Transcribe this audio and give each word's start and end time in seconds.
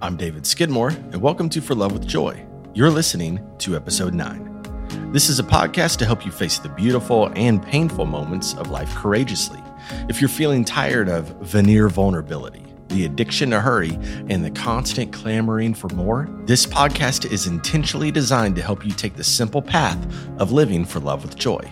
I'm 0.00 0.16
David 0.16 0.46
Skidmore, 0.46 0.90
and 0.90 1.20
welcome 1.20 1.48
to 1.48 1.60
For 1.60 1.74
Love 1.74 1.92
with 1.92 2.06
Joy. 2.06 2.46
You're 2.72 2.88
listening 2.88 3.44
to 3.58 3.74
episode 3.74 4.14
9. 4.14 5.10
This 5.12 5.28
is 5.28 5.40
a 5.40 5.42
podcast 5.42 5.96
to 5.96 6.06
help 6.06 6.24
you 6.24 6.30
face 6.30 6.60
the 6.60 6.68
beautiful 6.68 7.32
and 7.34 7.60
painful 7.60 8.06
moments 8.06 8.54
of 8.54 8.70
life 8.70 8.94
courageously. 8.94 9.60
If 10.08 10.20
you're 10.20 10.28
feeling 10.28 10.64
tired 10.64 11.08
of 11.08 11.30
veneer 11.40 11.88
vulnerability, 11.88 12.64
the 12.90 13.06
addiction 13.06 13.50
to 13.50 13.60
hurry, 13.60 13.98
and 14.28 14.44
the 14.44 14.52
constant 14.52 15.12
clamoring 15.12 15.74
for 15.74 15.88
more, 15.88 16.28
this 16.44 16.64
podcast 16.64 17.32
is 17.32 17.48
intentionally 17.48 18.12
designed 18.12 18.54
to 18.54 18.62
help 18.62 18.86
you 18.86 18.92
take 18.92 19.16
the 19.16 19.24
simple 19.24 19.60
path 19.60 19.98
of 20.38 20.52
living 20.52 20.84
for 20.84 21.00
love 21.00 21.24
with 21.24 21.34
joy. 21.34 21.68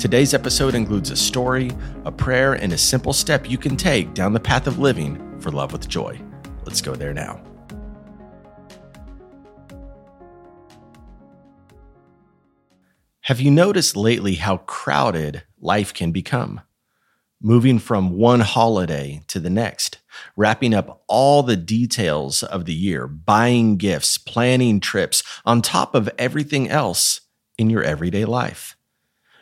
Today's 0.00 0.34
episode 0.34 0.74
includes 0.74 1.12
a 1.12 1.16
story, 1.16 1.70
a 2.04 2.10
prayer, 2.10 2.54
and 2.54 2.72
a 2.72 2.78
simple 2.78 3.12
step 3.12 3.48
you 3.48 3.56
can 3.56 3.76
take 3.76 4.14
down 4.14 4.32
the 4.32 4.40
path 4.40 4.66
of 4.66 4.80
living 4.80 5.40
for 5.40 5.52
love 5.52 5.70
with 5.70 5.88
joy. 5.88 6.20
Let's 6.64 6.80
go 6.80 6.96
there 6.96 7.14
now. 7.14 7.40
Have 13.28 13.42
you 13.42 13.50
noticed 13.50 13.94
lately 13.94 14.36
how 14.36 14.56
crowded 14.56 15.42
life 15.60 15.92
can 15.92 16.12
become? 16.12 16.62
Moving 17.42 17.78
from 17.78 18.16
one 18.16 18.40
holiday 18.40 19.20
to 19.26 19.38
the 19.38 19.50
next, 19.50 19.98
wrapping 20.34 20.72
up 20.72 21.04
all 21.08 21.42
the 21.42 21.54
details 21.54 22.42
of 22.42 22.64
the 22.64 22.72
year, 22.72 23.06
buying 23.06 23.76
gifts, 23.76 24.16
planning 24.16 24.80
trips, 24.80 25.22
on 25.44 25.60
top 25.60 25.94
of 25.94 26.08
everything 26.16 26.70
else 26.70 27.20
in 27.58 27.68
your 27.68 27.82
everyday 27.82 28.24
life. 28.24 28.78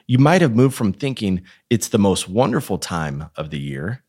You 0.08 0.18
might 0.18 0.42
have 0.42 0.56
moved 0.56 0.74
from 0.74 0.92
thinking 0.92 1.44
it's 1.70 1.86
the 1.86 1.96
most 1.96 2.28
wonderful 2.28 2.78
time 2.78 3.30
of 3.36 3.50
the 3.50 3.60
year 3.60 4.02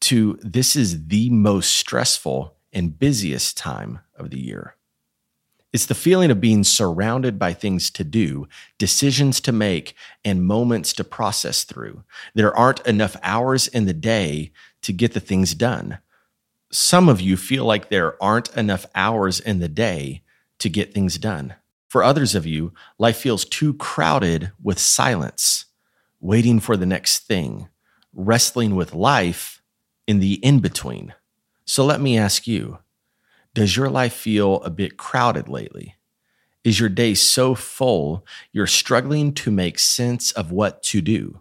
to 0.00 0.40
this 0.42 0.74
is 0.74 1.06
the 1.06 1.30
most 1.30 1.72
stressful 1.72 2.56
and 2.72 2.98
busiest 2.98 3.56
time 3.56 4.00
of 4.16 4.30
the 4.30 4.40
year. 4.40 4.74
It's 5.72 5.86
the 5.86 5.94
feeling 5.94 6.30
of 6.30 6.40
being 6.40 6.64
surrounded 6.64 7.38
by 7.38 7.52
things 7.52 7.90
to 7.92 8.02
do, 8.02 8.48
decisions 8.78 9.40
to 9.42 9.52
make, 9.52 9.94
and 10.24 10.44
moments 10.44 10.92
to 10.94 11.04
process 11.04 11.62
through. 11.62 12.02
There 12.34 12.56
aren't 12.56 12.84
enough 12.86 13.16
hours 13.22 13.68
in 13.68 13.86
the 13.86 13.94
day 13.94 14.50
to 14.82 14.92
get 14.92 15.12
the 15.12 15.20
things 15.20 15.54
done. 15.54 15.98
Some 16.72 17.08
of 17.08 17.20
you 17.20 17.36
feel 17.36 17.64
like 17.64 17.88
there 17.88 18.20
aren't 18.22 18.56
enough 18.56 18.86
hours 18.94 19.38
in 19.38 19.60
the 19.60 19.68
day 19.68 20.22
to 20.58 20.68
get 20.68 20.92
things 20.92 21.18
done. 21.18 21.54
For 21.88 22.02
others 22.02 22.34
of 22.34 22.46
you, 22.46 22.72
life 22.98 23.16
feels 23.16 23.44
too 23.44 23.74
crowded 23.74 24.52
with 24.62 24.78
silence, 24.78 25.66
waiting 26.20 26.60
for 26.60 26.76
the 26.76 26.86
next 26.86 27.20
thing, 27.26 27.68
wrestling 28.12 28.74
with 28.76 28.94
life 28.94 29.62
in 30.06 30.20
the 30.20 30.34
in 30.34 30.60
between. 30.60 31.14
So 31.64 31.84
let 31.84 32.00
me 32.00 32.18
ask 32.18 32.46
you 32.46 32.78
does 33.54 33.76
your 33.76 33.90
life 33.90 34.12
feel 34.12 34.56
a 34.62 34.70
bit 34.70 34.96
crowded 34.96 35.48
lately? 35.48 35.96
Is 36.62 36.78
your 36.78 36.88
day 36.88 37.14
so 37.14 37.54
full 37.54 38.26
you're 38.52 38.66
struggling 38.66 39.32
to 39.34 39.50
make 39.50 39.78
sense 39.78 40.30
of 40.32 40.52
what 40.52 40.82
to 40.84 41.00
do? 41.00 41.40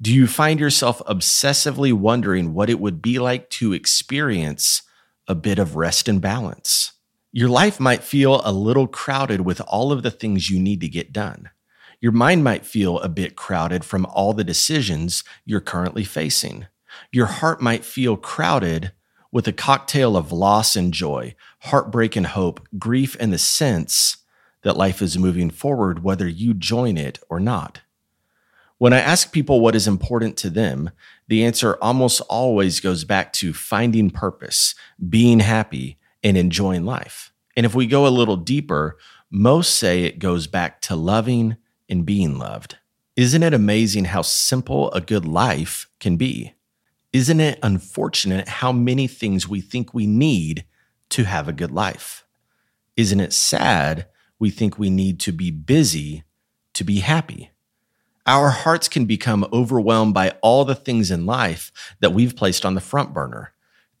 Do 0.00 0.12
you 0.12 0.26
find 0.26 0.60
yourself 0.60 1.00
obsessively 1.06 1.92
wondering 1.92 2.52
what 2.52 2.68
it 2.68 2.80
would 2.80 3.00
be 3.00 3.18
like 3.18 3.48
to 3.50 3.72
experience 3.72 4.82
a 5.28 5.34
bit 5.34 5.58
of 5.58 5.76
rest 5.76 6.08
and 6.08 6.20
balance? 6.20 6.92
Your 7.32 7.48
life 7.48 7.78
might 7.78 8.02
feel 8.02 8.40
a 8.44 8.52
little 8.52 8.86
crowded 8.86 9.42
with 9.42 9.60
all 9.62 9.92
of 9.92 10.02
the 10.02 10.10
things 10.10 10.50
you 10.50 10.58
need 10.58 10.80
to 10.80 10.88
get 10.88 11.12
done. 11.12 11.50
Your 12.00 12.12
mind 12.12 12.44
might 12.44 12.66
feel 12.66 12.98
a 12.98 13.08
bit 13.08 13.36
crowded 13.36 13.84
from 13.84 14.06
all 14.06 14.32
the 14.32 14.44
decisions 14.44 15.24
you're 15.44 15.60
currently 15.60 16.04
facing. 16.04 16.66
Your 17.12 17.26
heart 17.26 17.60
might 17.60 17.84
feel 17.84 18.16
crowded 18.16 18.92
with 19.36 19.46
a 19.46 19.52
cocktail 19.52 20.16
of 20.16 20.32
loss 20.32 20.76
and 20.76 20.94
joy, 20.94 21.34
heartbreak 21.58 22.16
and 22.16 22.28
hope, 22.28 22.66
grief 22.78 23.14
and 23.20 23.34
the 23.34 23.38
sense 23.38 24.16
that 24.62 24.78
life 24.78 25.02
is 25.02 25.18
moving 25.18 25.50
forward, 25.50 26.02
whether 26.02 26.26
you 26.26 26.54
join 26.54 26.96
it 26.96 27.18
or 27.28 27.38
not. 27.38 27.82
When 28.78 28.94
I 28.94 28.98
ask 29.00 29.32
people 29.32 29.60
what 29.60 29.74
is 29.74 29.86
important 29.86 30.38
to 30.38 30.48
them, 30.48 30.88
the 31.28 31.44
answer 31.44 31.76
almost 31.82 32.22
always 32.30 32.80
goes 32.80 33.04
back 33.04 33.30
to 33.34 33.52
finding 33.52 34.08
purpose, 34.08 34.74
being 35.06 35.40
happy, 35.40 35.98
and 36.24 36.38
enjoying 36.38 36.86
life. 36.86 37.30
And 37.58 37.66
if 37.66 37.74
we 37.74 37.86
go 37.86 38.06
a 38.06 38.08
little 38.08 38.38
deeper, 38.38 38.96
most 39.30 39.74
say 39.74 40.04
it 40.04 40.18
goes 40.18 40.46
back 40.46 40.80
to 40.80 40.96
loving 40.96 41.58
and 41.90 42.06
being 42.06 42.38
loved. 42.38 42.78
Isn't 43.16 43.42
it 43.42 43.52
amazing 43.52 44.06
how 44.06 44.22
simple 44.22 44.90
a 44.92 45.02
good 45.02 45.26
life 45.26 45.90
can 46.00 46.16
be? 46.16 46.54
Isn't 47.16 47.40
it 47.40 47.58
unfortunate 47.62 48.46
how 48.46 48.72
many 48.72 49.06
things 49.06 49.48
we 49.48 49.62
think 49.62 49.94
we 49.94 50.06
need 50.06 50.66
to 51.08 51.24
have 51.24 51.48
a 51.48 51.52
good 51.54 51.70
life? 51.70 52.26
Isn't 52.94 53.20
it 53.20 53.32
sad 53.32 54.06
we 54.38 54.50
think 54.50 54.78
we 54.78 54.90
need 54.90 55.18
to 55.20 55.32
be 55.32 55.50
busy 55.50 56.24
to 56.74 56.84
be 56.84 56.98
happy? 56.98 57.52
Our 58.26 58.50
hearts 58.50 58.86
can 58.90 59.06
become 59.06 59.46
overwhelmed 59.50 60.12
by 60.12 60.36
all 60.42 60.66
the 60.66 60.74
things 60.74 61.10
in 61.10 61.24
life 61.24 61.72
that 62.00 62.12
we've 62.12 62.36
placed 62.36 62.66
on 62.66 62.74
the 62.74 62.82
front 62.82 63.14
burner, 63.14 63.54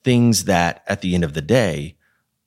things 0.04 0.44
that 0.44 0.84
at 0.86 1.00
the 1.00 1.14
end 1.14 1.24
of 1.24 1.32
the 1.32 1.40
day 1.40 1.96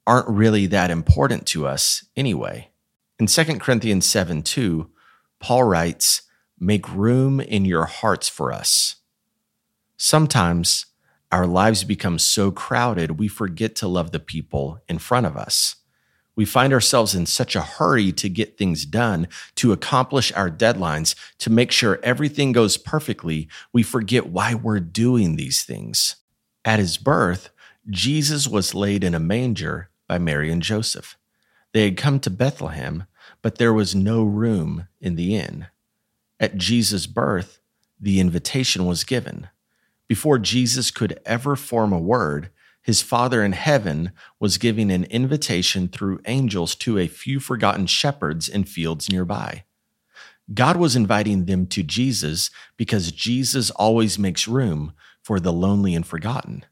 aren't 0.06 0.30
really 0.30 0.68
that 0.68 0.92
important 0.92 1.48
to 1.48 1.66
us 1.66 2.06
anyway. 2.16 2.70
In 3.18 3.26
2 3.26 3.44
Corinthians 3.58 4.06
7 4.06 4.44
2, 4.44 4.88
Paul 5.40 5.64
writes, 5.64 6.22
Make 6.60 6.94
room 6.94 7.40
in 7.40 7.66
your 7.66 7.86
hearts 7.86 8.30
for 8.30 8.54
us 8.54 8.99
Sometimes 10.02 10.86
our 11.30 11.46
lives 11.46 11.84
become 11.84 12.20
so 12.20 12.52
crowded, 12.52 13.20
we 13.20 13.28
forget 13.28 13.76
to 13.76 13.88
love 13.88 14.12
the 14.12 14.20
people 14.20 14.80
in 14.88 14.98
front 14.98 15.26
of 15.26 15.36
us. 15.36 15.76
We 16.38 16.46
find 16.46 16.72
ourselves 16.72 17.14
in 17.14 17.26
such 17.26 17.54
a 17.54 17.62
hurry 17.62 18.14
to 18.14 18.30
get 18.30 18.58
things 18.58 18.86
done, 18.86 19.28
to 19.56 19.74
accomplish 19.74 20.32
our 20.32 20.50
deadlines, 20.50 21.16
to 21.40 21.50
make 21.50 21.74
sure 21.74 22.00
everything 22.02 22.54
goes 22.54 22.78
perfectly, 22.78 23.50
we 23.74 23.84
forget 23.84 24.28
why 24.28 24.54
we're 24.54 24.80
doing 24.80 25.36
these 25.36 25.64
things. 25.64 26.16
At 26.64 26.80
his 26.80 26.98
birth, 26.98 27.50
Jesus 27.90 28.48
was 28.48 28.74
laid 28.74 29.04
in 29.04 29.14
a 29.14 29.20
manger 29.20 29.90
by 30.08 30.18
Mary 30.18 30.50
and 30.50 30.64
Joseph. 30.64 31.18
They 31.74 31.84
had 31.84 31.98
come 31.98 32.22
to 32.22 32.30
Bethlehem, 32.30 33.04
but 33.42 33.58
there 33.58 33.74
was 33.74 33.94
no 33.94 34.24
room 34.24 34.88
in 35.02 35.18
the 35.18 35.36
inn. 35.36 35.68
At 36.40 36.56
Jesus' 36.56 37.06
birth, 37.06 37.60
the 38.00 38.22
invitation 38.22 38.86
was 38.86 39.04
given. 39.04 39.50
Before 40.10 40.40
Jesus 40.40 40.90
could 40.90 41.20
ever 41.24 41.56
form 41.56 41.94
a 41.94 42.00
word, 42.00 42.50
his 42.82 43.04
Father 43.04 43.44
in 43.44 43.52
heaven 43.52 44.12
was 44.40 44.58
giving 44.58 44.90
an 44.92 45.04
invitation 45.04 45.88
through 45.88 46.22
angels 46.26 46.74
to 46.78 46.98
a 46.98 47.08
few 47.08 47.40
forgotten 47.40 47.86
shepherds 47.86 48.50
in 48.50 48.64
fields 48.64 49.12
nearby. 49.12 49.66
God 50.52 50.78
was 50.78 50.96
inviting 50.96 51.46
them 51.46 51.68
to 51.68 51.84
Jesus 51.84 52.50
because 52.76 53.12
Jesus 53.12 53.70
always 53.70 54.18
makes 54.18 54.48
room 54.48 54.94
for 55.24 55.40
the 55.40 55.54
lonely 55.54 55.94
and 55.94 56.08
forgotten. 56.08 56.66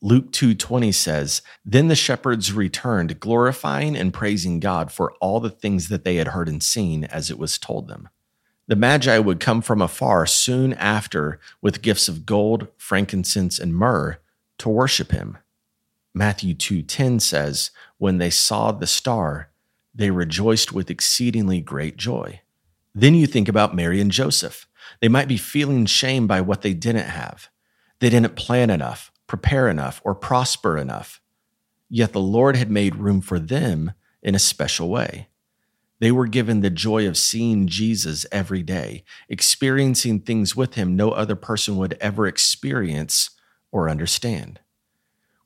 Luke 0.00 0.32
2:20 0.32 0.90
says, 0.90 1.40
"Then 1.64 1.86
the 1.86 1.94
shepherds 1.94 2.52
returned, 2.52 3.20
glorifying 3.20 3.94
and 3.94 4.12
praising 4.12 4.58
God 4.58 4.90
for 4.90 5.12
all 5.20 5.38
the 5.38 5.50
things 5.50 5.86
that 5.86 6.02
they 6.02 6.16
had 6.16 6.28
heard 6.28 6.48
and 6.48 6.60
seen 6.60 7.04
as 7.04 7.30
it 7.30 7.38
was 7.38 7.58
told 7.58 7.86
them." 7.86 8.08
The 8.68 8.76
Magi 8.76 9.18
would 9.18 9.40
come 9.40 9.60
from 9.60 9.82
afar 9.82 10.26
soon 10.26 10.72
after 10.74 11.40
with 11.60 11.82
gifts 11.82 12.08
of 12.08 12.24
gold, 12.24 12.68
frankincense, 12.76 13.58
and 13.58 13.74
myrrh 13.74 14.18
to 14.58 14.68
worship 14.68 15.10
him. 15.10 15.38
Matthew 16.14 16.54
2:10 16.54 17.20
says, 17.20 17.70
"When 17.98 18.18
they 18.18 18.30
saw 18.30 18.70
the 18.70 18.86
star, 18.86 19.48
they 19.94 20.10
rejoiced 20.10 20.72
with 20.72 20.90
exceedingly 20.90 21.60
great 21.60 21.96
joy." 21.96 22.42
Then 22.94 23.14
you 23.14 23.26
think 23.26 23.48
about 23.48 23.74
Mary 23.74 24.00
and 24.00 24.10
Joseph. 24.10 24.68
They 25.00 25.08
might 25.08 25.28
be 25.28 25.36
feeling 25.36 25.86
shame 25.86 26.26
by 26.26 26.40
what 26.40 26.62
they 26.62 26.74
didn't 26.74 27.08
have. 27.08 27.48
They 27.98 28.10
didn't 28.10 28.36
plan 28.36 28.70
enough, 28.70 29.10
prepare 29.26 29.68
enough, 29.68 30.00
or 30.04 30.14
prosper 30.14 30.76
enough. 30.76 31.20
Yet 31.88 32.12
the 32.12 32.20
Lord 32.20 32.56
had 32.56 32.70
made 32.70 32.96
room 32.96 33.20
for 33.20 33.38
them 33.38 33.92
in 34.22 34.34
a 34.34 34.38
special 34.38 34.88
way. 34.88 35.28
They 36.02 36.10
were 36.10 36.26
given 36.26 36.62
the 36.62 36.68
joy 36.68 37.06
of 37.06 37.16
seeing 37.16 37.68
Jesus 37.68 38.26
every 38.32 38.64
day, 38.64 39.04
experiencing 39.28 40.18
things 40.18 40.56
with 40.56 40.74
him 40.74 40.96
no 40.96 41.12
other 41.12 41.36
person 41.36 41.76
would 41.76 41.96
ever 42.00 42.26
experience 42.26 43.30
or 43.70 43.88
understand. 43.88 44.58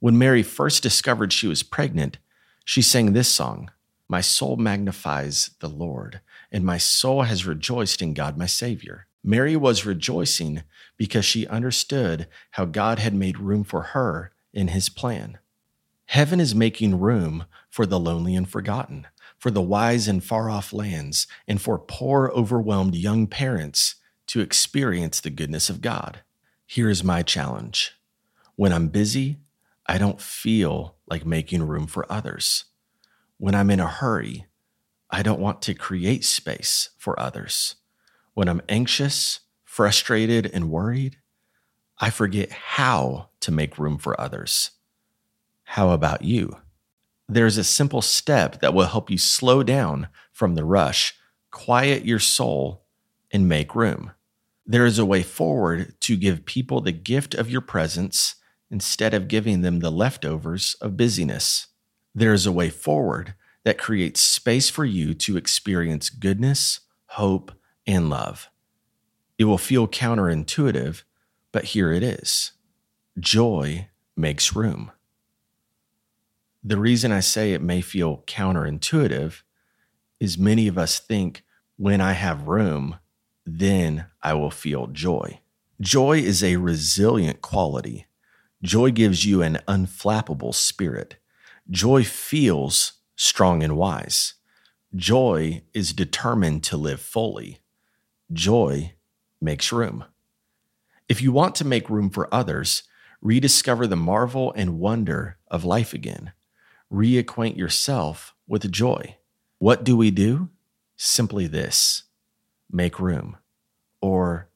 When 0.00 0.16
Mary 0.16 0.42
first 0.42 0.82
discovered 0.82 1.30
she 1.30 1.46
was 1.46 1.62
pregnant, 1.62 2.16
she 2.64 2.80
sang 2.80 3.12
this 3.12 3.28
song 3.28 3.70
My 4.08 4.22
soul 4.22 4.56
magnifies 4.56 5.50
the 5.60 5.68
Lord, 5.68 6.22
and 6.50 6.64
my 6.64 6.78
soul 6.78 7.24
has 7.24 7.44
rejoiced 7.44 8.00
in 8.00 8.14
God 8.14 8.38
my 8.38 8.46
Savior. 8.46 9.08
Mary 9.22 9.56
was 9.56 9.84
rejoicing 9.84 10.62
because 10.96 11.26
she 11.26 11.46
understood 11.48 12.28
how 12.52 12.64
God 12.64 12.98
had 12.98 13.12
made 13.12 13.38
room 13.38 13.62
for 13.62 13.82
her 13.92 14.32
in 14.54 14.68
his 14.68 14.88
plan. 14.88 15.36
Heaven 16.06 16.40
is 16.40 16.54
making 16.54 16.98
room 16.98 17.44
for 17.68 17.84
the 17.84 18.00
lonely 18.00 18.34
and 18.34 18.48
forgotten 18.48 19.06
for 19.38 19.50
the 19.50 19.62
wise 19.62 20.08
in 20.08 20.20
far 20.20 20.50
off 20.50 20.72
lands, 20.72 21.26
and 21.46 21.60
for 21.60 21.78
poor, 21.78 22.30
overwhelmed 22.34 22.94
young 22.94 23.26
parents 23.26 23.96
to 24.28 24.40
experience 24.40 25.20
the 25.20 25.30
goodness 25.30 25.70
of 25.70 25.80
God. 25.80 26.20
Here 26.66 26.90
is 26.90 27.04
my 27.04 27.22
challenge 27.22 27.96
when 28.56 28.72
I'm 28.72 28.88
busy, 28.88 29.38
I 29.86 29.98
don't 29.98 30.20
feel 30.20 30.96
like 31.06 31.26
making 31.26 31.62
room 31.62 31.86
for 31.86 32.10
others. 32.10 32.64
When 33.36 33.54
I'm 33.54 33.70
in 33.70 33.80
a 33.80 33.86
hurry, 33.86 34.46
I 35.10 35.22
don't 35.22 35.40
want 35.40 35.60
to 35.62 35.74
create 35.74 36.24
space 36.24 36.90
for 36.96 37.20
others. 37.20 37.76
When 38.32 38.48
I'm 38.48 38.62
anxious, 38.68 39.40
frustrated, 39.62 40.50
and 40.52 40.70
worried, 40.70 41.18
I 41.98 42.08
forget 42.08 42.50
how 42.50 43.28
to 43.40 43.52
make 43.52 43.78
room 43.78 43.98
for 43.98 44.18
others. 44.18 44.70
How 45.64 45.90
about 45.90 46.22
you? 46.22 46.56
There's 47.28 47.58
a 47.58 47.64
simple 47.64 48.02
step 48.02 48.60
that 48.60 48.74
will 48.74 48.86
help 48.86 49.10
you 49.10 49.18
slow 49.18 49.62
down 49.62 50.08
from 50.32 50.54
the 50.54 50.64
rush, 50.64 51.14
quiet 51.50 52.04
your 52.04 52.20
soul, 52.20 52.84
and 53.32 53.48
make 53.48 53.74
room. 53.74 54.12
There 54.64 54.86
is 54.86 54.98
a 54.98 55.06
way 55.06 55.22
forward 55.22 55.94
to 56.02 56.16
give 56.16 56.44
people 56.44 56.80
the 56.80 56.92
gift 56.92 57.34
of 57.34 57.50
your 57.50 57.60
presence 57.60 58.36
instead 58.70 59.14
of 59.14 59.28
giving 59.28 59.62
them 59.62 59.80
the 59.80 59.90
leftovers 59.90 60.74
of 60.80 60.96
busyness. 60.96 61.68
There 62.14 62.32
is 62.32 62.46
a 62.46 62.52
way 62.52 62.70
forward 62.70 63.34
that 63.64 63.78
creates 63.78 64.20
space 64.20 64.70
for 64.70 64.84
you 64.84 65.14
to 65.14 65.36
experience 65.36 66.10
goodness, 66.10 66.80
hope, 67.06 67.52
and 67.86 68.08
love. 68.08 68.48
It 69.38 69.44
will 69.44 69.58
feel 69.58 69.86
counterintuitive, 69.86 71.02
but 71.52 71.64
here 71.64 71.92
it 71.92 72.02
is 72.02 72.52
joy 73.18 73.88
makes 74.16 74.54
room. 74.54 74.92
The 76.68 76.78
reason 76.78 77.12
I 77.12 77.20
say 77.20 77.52
it 77.52 77.62
may 77.62 77.80
feel 77.80 78.24
counterintuitive 78.26 79.42
is 80.18 80.36
many 80.36 80.66
of 80.66 80.76
us 80.76 80.98
think 80.98 81.44
when 81.76 82.00
I 82.00 82.14
have 82.14 82.48
room, 82.48 82.96
then 83.44 84.06
I 84.20 84.34
will 84.34 84.50
feel 84.50 84.88
joy. 84.88 85.38
Joy 85.80 86.18
is 86.18 86.42
a 86.42 86.56
resilient 86.56 87.40
quality. 87.40 88.06
Joy 88.64 88.90
gives 88.90 89.24
you 89.24 89.42
an 89.42 89.60
unflappable 89.68 90.52
spirit. 90.52 91.18
Joy 91.70 92.02
feels 92.02 92.94
strong 93.14 93.62
and 93.62 93.76
wise. 93.76 94.34
Joy 94.92 95.62
is 95.72 95.92
determined 95.92 96.64
to 96.64 96.76
live 96.76 97.00
fully. 97.00 97.60
Joy 98.32 98.94
makes 99.40 99.70
room. 99.70 100.04
If 101.08 101.22
you 101.22 101.30
want 101.30 101.54
to 101.56 101.64
make 101.64 101.88
room 101.88 102.10
for 102.10 102.28
others, 102.34 102.82
rediscover 103.20 103.86
the 103.86 103.94
marvel 103.94 104.52
and 104.56 104.80
wonder 104.80 105.38
of 105.48 105.64
life 105.64 105.94
again 105.94 106.32
reacquaint 106.92 107.56
yourself 107.56 108.34
with 108.46 108.70
joy. 108.70 109.16
What 109.58 109.84
do 109.84 109.96
we 109.96 110.10
do? 110.10 110.50
Simply 110.96 111.46
this 111.46 112.04
make 112.70 112.98
room. 112.98 113.36
Or, 114.00 114.48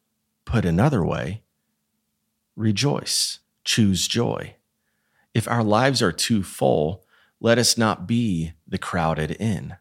put 0.44 0.64
another 0.64 1.04
way, 1.04 1.42
rejoice, 2.56 3.38
choose 3.64 4.08
joy. 4.08 4.56
If 5.32 5.48
our 5.48 5.62
lives 5.62 6.02
are 6.02 6.12
too 6.12 6.42
full, 6.42 7.04
let 7.40 7.58
us 7.58 7.78
not 7.78 8.06
be 8.06 8.52
the 8.66 8.78
crowded 8.78 9.30
in. 9.32 9.76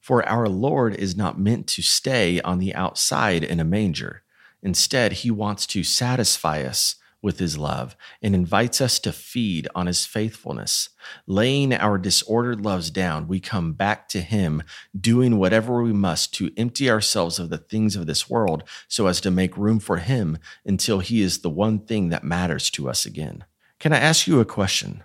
For 0.00 0.26
our 0.28 0.48
Lord 0.48 0.94
is 0.94 1.16
not 1.16 1.38
meant 1.38 1.66
to 1.68 1.82
stay 1.82 2.40
on 2.40 2.58
the 2.58 2.74
outside 2.74 3.44
in 3.44 3.60
a 3.60 3.64
manger. 3.64 4.22
Instead, 4.62 5.12
he 5.12 5.30
wants 5.30 5.66
to 5.68 5.82
satisfy 5.84 6.62
us 6.62 6.96
with 7.20 7.38
his 7.38 7.58
love 7.58 7.96
and 8.22 8.34
invites 8.34 8.80
us 8.80 8.98
to 9.00 9.12
feed 9.12 9.68
on 9.74 9.86
his 9.86 10.06
faithfulness. 10.06 10.90
Laying 11.26 11.72
our 11.72 11.98
disordered 11.98 12.64
loves 12.64 12.90
down, 12.90 13.26
we 13.26 13.40
come 13.40 13.72
back 13.72 14.08
to 14.10 14.20
him, 14.20 14.62
doing 14.98 15.36
whatever 15.36 15.82
we 15.82 15.92
must 15.92 16.32
to 16.34 16.52
empty 16.56 16.88
ourselves 16.90 17.38
of 17.38 17.50
the 17.50 17.58
things 17.58 17.96
of 17.96 18.06
this 18.06 18.30
world 18.30 18.62
so 18.86 19.06
as 19.06 19.20
to 19.20 19.30
make 19.30 19.56
room 19.56 19.80
for 19.80 19.96
him 19.96 20.38
until 20.64 21.00
he 21.00 21.22
is 21.22 21.40
the 21.40 21.50
one 21.50 21.80
thing 21.80 22.10
that 22.10 22.24
matters 22.24 22.70
to 22.70 22.88
us 22.88 23.04
again. 23.04 23.44
Can 23.78 23.92
I 23.92 23.98
ask 23.98 24.26
you 24.26 24.40
a 24.40 24.44
question? 24.44 25.02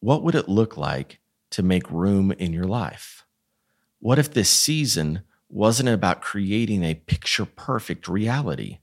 What 0.00 0.22
would 0.22 0.34
it 0.34 0.48
look 0.48 0.76
like 0.76 1.20
to 1.50 1.62
make 1.62 1.90
room 1.90 2.32
in 2.32 2.52
your 2.52 2.66
life? 2.66 3.24
What 4.00 4.18
if 4.18 4.32
this 4.32 4.50
season 4.50 5.22
wasn't 5.48 5.88
about 5.88 6.20
creating 6.20 6.82
a 6.82 6.94
picture 6.94 7.46
perfect 7.46 8.08
reality? 8.08 8.80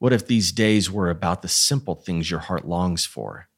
What 0.00 0.14
if 0.14 0.26
these 0.26 0.50
days 0.50 0.90
were 0.90 1.10
about 1.10 1.42
the 1.42 1.48
simple 1.48 1.94
things 1.94 2.30
your 2.30 2.40
heart 2.40 2.66
longs 2.66 3.04
for? 3.04 3.48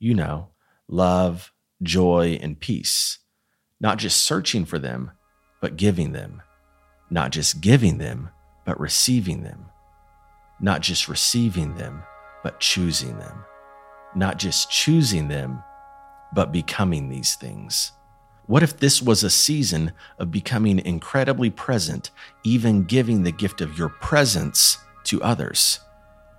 You 0.00 0.14
know, 0.14 0.48
love, 0.88 1.52
joy, 1.80 2.40
and 2.42 2.58
peace. 2.58 3.20
Not 3.80 3.98
just 3.98 4.20
searching 4.20 4.64
for 4.64 4.80
them, 4.80 5.12
but 5.60 5.76
giving 5.76 6.10
them. 6.10 6.42
Not 7.08 7.30
just 7.30 7.60
giving 7.60 7.98
them, 7.98 8.30
but 8.64 8.80
receiving 8.80 9.44
them. 9.44 9.66
Not 10.60 10.80
just 10.80 11.06
receiving 11.06 11.76
them, 11.76 12.02
but 12.42 12.58
choosing 12.58 13.16
them. 13.20 13.44
Not 14.16 14.40
just 14.40 14.68
choosing 14.68 15.28
them, 15.28 15.62
but 16.34 16.50
becoming 16.50 17.08
these 17.08 17.36
things. 17.36 17.92
What 18.46 18.64
if 18.64 18.76
this 18.76 19.00
was 19.00 19.22
a 19.22 19.30
season 19.30 19.92
of 20.18 20.32
becoming 20.32 20.80
incredibly 20.80 21.50
present, 21.50 22.10
even 22.42 22.82
giving 22.82 23.22
the 23.22 23.30
gift 23.30 23.60
of 23.60 23.78
your 23.78 23.90
presence 23.90 24.78
to 25.06 25.22
others. 25.22 25.80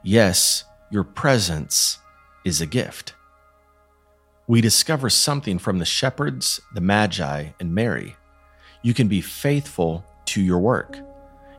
Yes, 0.03 0.63
your 0.89 1.03
presence 1.03 1.99
is 2.45 2.61
a 2.61 2.65
gift. 2.65 3.13
We 4.47 4.61
discover 4.61 5.09
something 5.09 5.59
from 5.59 5.79
the 5.79 5.85
shepherds, 5.85 6.61
the 6.73 6.81
Magi, 6.81 7.49
and 7.59 7.75
Mary. 7.75 8.15
You 8.81 8.93
can 8.93 9.07
be 9.07 9.19
faithful 9.19 10.05
to 10.27 10.41
your 10.41 10.59
work. 10.59 10.97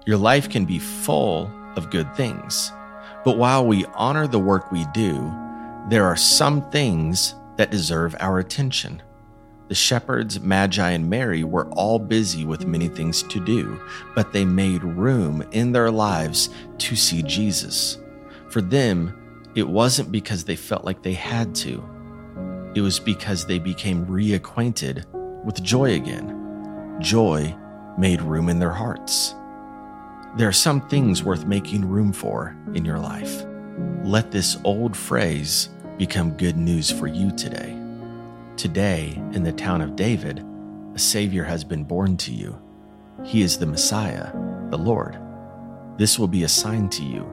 Your 0.07 0.17
life 0.17 0.49
can 0.49 0.65
be 0.65 0.79
full 0.79 1.51
of 1.77 1.91
good 1.91 2.15
things. 2.15 2.73
But 3.25 3.37
while 3.37 3.67
we 3.67 3.85
honor 3.95 4.27
the 4.27 4.39
work 4.39 4.73
we 4.73 4.87
do, 4.95 5.31
there 5.91 6.07
are 6.07 6.17
some 6.17 6.71
things 6.71 7.35
that 7.57 7.71
deserve 7.71 8.17
our 8.21 8.39
attention. 8.39 9.03
The 9.69 9.75
shepherds, 9.75 10.41
Magi, 10.41 10.91
and 10.91 11.11
Mary 11.11 11.45
were 11.45 11.69
all 11.71 11.99
busy 11.99 12.45
with 12.45 12.67
many 12.67 12.89
things 12.89 13.23
to 13.25 13.45
do, 13.45 13.79
but 14.15 14.33
they 14.33 14.45
made 14.45 14.83
room 14.83 15.47
in 15.53 15.73
their 15.73 15.91
lives 15.91 16.49
to 16.79 16.97
see 16.97 17.23
Jesus. 17.23 17.99
For 18.49 18.63
them, 18.63 19.51
it 19.55 19.69
wasn't 19.69 20.11
because 20.11 20.45
they 20.45 20.57
felt 20.57 20.85
like 20.85 21.03
they 21.03 21.13
had 21.13 21.55
to, 21.57 21.85
it 22.75 22.81
was 22.81 22.99
because 22.99 23.45
they 23.45 23.59
became 23.59 24.07
reacquainted 24.07 25.05
with 25.45 25.63
joy 25.63 25.95
again. 25.95 26.97
Joy 27.01 27.55
made 27.99 28.23
room 28.23 28.49
in 28.49 28.59
their 28.59 28.73
hearts. 28.73 29.35
There 30.37 30.49
are 30.49 30.53
some 30.53 30.87
things 30.89 31.23
worth 31.23 31.47
making 31.47 31.89
room 31.89 32.13
for 32.13 32.57
in 32.75 32.85
your 32.85 32.99
life. 32.99 33.45
Let 34.05 34.31
this 34.31 34.59
old 34.65 34.97
phrase 34.97 35.71
become 35.97 36.37
good 36.37 36.57
news 36.57 36.91
for 36.91 37.07
you 37.07 37.31
today. 37.33 37.78
Today, 38.59 39.13
in 39.35 39.45
the 39.45 39.53
town 39.53 39.81
of 39.81 39.95
David, 39.95 40.45
a 40.93 40.99
Savior 40.99 41.45
has 41.45 41.63
been 41.63 41.85
born 41.85 42.17
to 42.17 42.33
you. 42.33 42.61
He 43.23 43.43
is 43.43 43.57
the 43.57 43.67
Messiah, 43.67 44.33
the 44.71 44.77
Lord. 44.77 45.17
This 45.97 46.19
will 46.19 46.27
be 46.27 46.43
a 46.43 46.49
sign 46.49 46.89
to 46.89 47.05
you. 47.05 47.25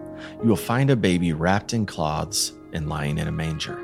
You 0.44 0.50
will 0.50 0.56
find 0.56 0.92
a 0.92 0.96
baby 0.96 1.34
wrapped 1.34 1.74
in 1.74 1.88
cloths 1.88 2.54
and 2.74 2.88
lying 2.88 3.18
in 3.18 3.28
a 3.28 3.32
manger. 3.32 3.80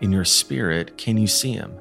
In 0.00 0.10
your 0.10 0.24
spirit, 0.24 0.98
can 0.98 1.16
you 1.16 1.28
see 1.28 1.52
him? 1.52 1.78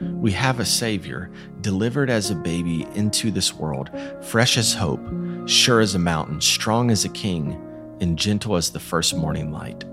We 0.00 0.32
have 0.32 0.58
a 0.58 0.64
Savior 0.64 1.30
delivered 1.60 2.10
as 2.10 2.32
a 2.32 2.34
baby 2.34 2.88
into 2.96 3.30
this 3.30 3.54
world, 3.54 3.88
fresh 4.20 4.58
as 4.58 4.74
hope, 4.74 5.00
sure 5.46 5.78
as 5.78 5.94
a 5.94 6.00
mountain, 6.00 6.40
strong 6.40 6.90
as 6.90 7.04
a 7.04 7.08
king, 7.10 7.52
and 8.00 8.18
gentle 8.18 8.56
as 8.56 8.70
the 8.70 8.80
first 8.80 9.16
morning 9.16 9.52
light. 9.52 9.84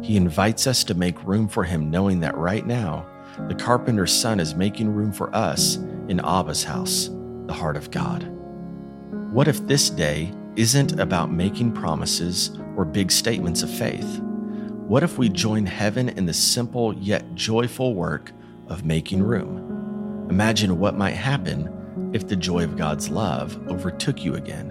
He 0.00 0.16
invites 0.16 0.68
us 0.68 0.84
to 0.84 0.94
make 0.94 1.26
room 1.26 1.48
for 1.48 1.64
him, 1.64 1.90
knowing 1.90 2.20
that 2.20 2.36
right 2.36 2.64
now, 2.64 3.04
the 3.48 3.54
carpenter's 3.54 4.12
son 4.12 4.40
is 4.40 4.54
making 4.54 4.92
room 4.92 5.12
for 5.12 5.34
us 5.34 5.76
in 6.08 6.20
Abba's 6.20 6.64
house, 6.64 7.10
the 7.46 7.54
heart 7.54 7.76
of 7.76 7.90
God. 7.90 8.24
What 9.32 9.48
if 9.48 9.66
this 9.66 9.90
day 9.90 10.32
isn't 10.56 10.98
about 11.00 11.30
making 11.30 11.72
promises 11.72 12.58
or 12.76 12.84
big 12.84 13.12
statements 13.12 13.62
of 13.62 13.70
faith? 13.70 14.20
What 14.88 15.02
if 15.02 15.18
we 15.18 15.28
join 15.28 15.66
heaven 15.66 16.08
in 16.08 16.26
the 16.26 16.32
simple 16.32 16.94
yet 16.94 17.34
joyful 17.34 17.94
work 17.94 18.32
of 18.68 18.84
making 18.84 19.22
room? 19.22 20.26
Imagine 20.30 20.78
what 20.78 20.96
might 20.96 21.12
happen 21.12 22.10
if 22.14 22.26
the 22.26 22.36
joy 22.36 22.64
of 22.64 22.76
God's 22.76 23.08
love 23.08 23.58
overtook 23.68 24.24
you 24.24 24.34
again. 24.34 24.70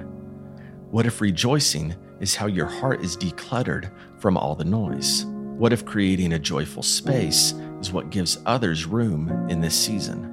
What 0.92 1.06
if 1.06 1.22
rejoicing 1.22 1.96
is 2.20 2.36
how 2.36 2.48
your 2.48 2.66
heart 2.66 3.04
is 3.04 3.16
decluttered 3.16 3.92
from 4.20 4.38
all 4.38 4.56
the 4.56 4.66
noise? 4.66 5.26
What 5.26 5.74
if 5.74 5.86
creating 5.86 6.34
a 6.34 6.40
joyful 6.40 6.84
space 6.84 7.54
is 7.80 7.92
what 7.92 8.10
gives 8.10 8.40
others 8.46 8.86
room 8.86 9.50
in 9.50 9.62
this 9.62 9.76
season? 9.76 10.24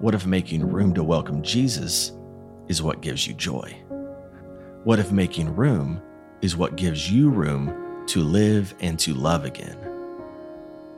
What 0.00 0.14
if 0.14 0.26
making 0.26 0.68
room 0.68 0.92
to 0.94 1.04
welcome 1.04 1.42
Jesus 1.42 2.12
is 2.68 2.82
what 2.82 3.00
gives 3.00 3.26
you 3.26 3.34
joy? 3.34 3.76
What 4.84 4.98
if 4.98 5.12
making 5.12 5.54
room 5.56 6.02
is 6.42 6.56
what 6.56 6.76
gives 6.76 7.10
you 7.10 7.30
room 7.30 8.04
to 8.08 8.20
live 8.20 8.74
and 8.80 8.98
to 9.00 9.14
love 9.14 9.44
again? 9.44 9.78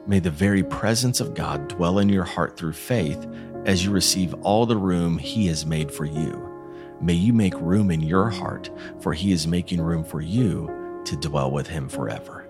May 0.09 0.19
the 0.19 0.31
very 0.31 0.63
presence 0.63 1.21
of 1.21 1.35
God 1.35 1.69
dwell 1.69 1.99
in 1.99 2.09
your 2.09 2.25
heart 2.25 2.57
through 2.57 2.73
faith 2.73 3.27
as 3.65 3.85
you 3.85 3.91
receive 3.91 4.35
all 4.43 4.67
the 4.67 4.77
room 4.77 5.19
He 5.19 5.47
has 5.49 5.67
made 5.67 5.91
for 5.91 6.05
you. 6.05 6.53
May 7.01 7.15
you 7.15 7.33
make 7.33 7.55
room 7.61 7.91
in 7.91 8.01
your 8.01 8.31
heart, 8.31 8.71
for 9.01 9.13
He 9.13 9.33
is 9.33 9.47
making 9.47 9.81
room 9.81 10.05
for 10.05 10.21
you 10.21 11.03
to 11.05 11.17
dwell 11.17 11.51
with 11.51 11.67
Him 11.67 11.89
forever. 11.89 12.46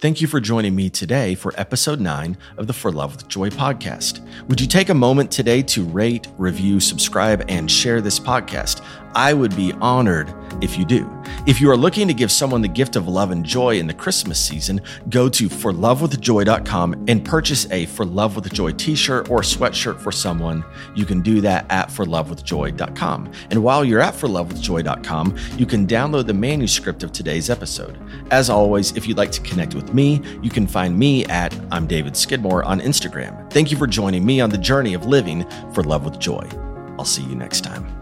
Thank 0.00 0.22
you 0.22 0.28
for 0.28 0.40
joining 0.40 0.74
me 0.74 0.88
today 0.88 1.34
for 1.34 1.52
episode 1.58 2.00
nine 2.00 2.38
of 2.56 2.66
the 2.66 2.72
For 2.72 2.90
Love 2.90 3.16
with 3.16 3.28
Joy 3.28 3.50
podcast. 3.50 4.26
Would 4.48 4.58
you 4.58 4.66
take 4.66 4.88
a 4.88 4.94
moment 4.94 5.30
today 5.30 5.60
to 5.64 5.84
rate, 5.84 6.26
review, 6.38 6.80
subscribe, 6.80 7.44
and 7.50 7.70
share 7.70 8.00
this 8.00 8.18
podcast? 8.18 8.82
I 9.14 9.34
would 9.34 9.54
be 9.56 9.74
honored 9.74 10.32
if 10.60 10.78
you 10.78 10.84
do. 10.84 11.10
If 11.46 11.60
you 11.60 11.70
are 11.70 11.76
looking 11.76 12.08
to 12.08 12.14
give 12.14 12.30
someone 12.30 12.62
the 12.62 12.68
gift 12.68 12.96
of 12.96 13.08
love 13.08 13.30
and 13.30 13.44
joy 13.44 13.78
in 13.78 13.86
the 13.86 13.94
Christmas 13.94 14.38
season, 14.38 14.80
go 15.08 15.28
to 15.28 15.48
forlovewithjoy.com 15.48 17.04
and 17.08 17.24
purchase 17.24 17.70
a 17.70 17.86
For 17.86 18.04
Love 18.04 18.36
with 18.36 18.52
Joy 18.52 18.72
t-shirt 18.72 19.30
or 19.30 19.40
sweatshirt 19.40 20.00
for 20.00 20.12
someone. 20.12 20.64
You 20.94 21.04
can 21.04 21.20
do 21.20 21.40
that 21.40 21.66
at 21.70 21.88
forlovewithjoy.com. 21.88 23.32
And 23.50 23.62
while 23.62 23.84
you're 23.84 24.00
at 24.00 24.14
forlovewithjoy.com, 24.14 25.36
you 25.56 25.66
can 25.66 25.86
download 25.86 26.26
the 26.26 26.34
manuscript 26.34 27.02
of 27.02 27.12
today's 27.12 27.50
episode. 27.50 27.98
As 28.30 28.50
always, 28.50 28.96
if 28.96 29.06
you'd 29.06 29.16
like 29.16 29.32
to 29.32 29.40
connect 29.42 29.74
with 29.74 29.94
me, 29.94 30.22
you 30.42 30.50
can 30.50 30.66
find 30.66 30.98
me 30.98 31.24
at 31.26 31.54
I'm 31.70 31.86
David 31.86 32.16
Skidmore 32.16 32.64
on 32.64 32.80
Instagram. 32.80 33.50
Thank 33.50 33.70
you 33.70 33.76
for 33.76 33.86
joining 33.86 34.24
me 34.24 34.40
on 34.40 34.50
the 34.50 34.58
journey 34.58 34.94
of 34.94 35.06
living 35.06 35.48
for 35.72 35.82
love 35.82 36.04
with 36.04 36.18
joy. 36.18 36.46
I'll 36.98 37.04
see 37.04 37.22
you 37.22 37.34
next 37.34 37.62
time. 37.62 37.99